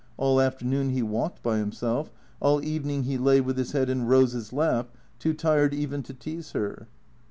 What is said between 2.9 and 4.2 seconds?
he lay with his head in